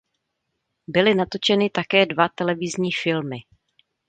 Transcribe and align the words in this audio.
Byly 0.87 1.15
natočeny 1.15 1.69
také 1.69 2.05
dva 2.05 2.29
televizní 2.35 2.89
filmy. 3.03 3.37